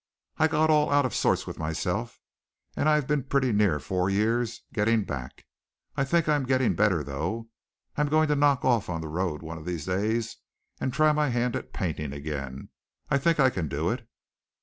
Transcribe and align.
I 0.37 0.47
got 0.47 0.71
all 0.71 0.91
out 0.91 1.05
of 1.05 1.13
sorts 1.13 1.45
with 1.45 1.59
myself 1.59 2.19
and 2.75 2.89
I've 2.89 3.05
been 3.05 3.21
pretty 3.23 3.51
near 3.51 3.79
four 3.79 4.09
years 4.09 4.63
getting 4.73 5.03
back. 5.03 5.45
I 5.95 6.03
think 6.05 6.27
I 6.27 6.35
am 6.35 6.47
getting 6.47 6.73
better, 6.73 7.03
though. 7.03 7.49
I'm 7.95 8.09
going 8.09 8.27
to 8.29 8.35
knock 8.35 8.65
off 8.65 8.89
on 8.89 9.01
the 9.01 9.07
road 9.07 9.43
one 9.43 9.59
of 9.59 9.65
these 9.65 9.85
days 9.85 10.37
and 10.79 10.91
try 10.91 11.11
my 11.11 11.29
hand 11.29 11.55
at 11.55 11.71
painting 11.71 12.13
again. 12.13 12.69
I 13.11 13.19
think 13.19 13.39
I 13.39 13.51
can 13.51 13.67
do 13.67 13.91
it." 13.91 14.09